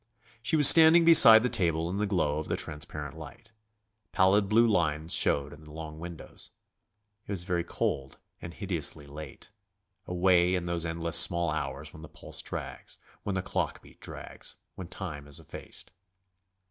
[0.41, 3.51] She was standing beside the table in the glow of the transparent light.
[4.11, 6.49] Pallid blue lines showed in the long windows.
[7.27, 9.51] It was very cold and hideously late;
[10.07, 14.55] away in those endless small hours when the pulse drags, when the clock beat drags,
[14.73, 15.91] when time is effaced.